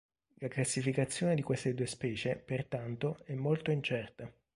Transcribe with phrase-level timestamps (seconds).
[0.39, 4.33] La classificazione di queste due specie, pertanto, è molto incerta.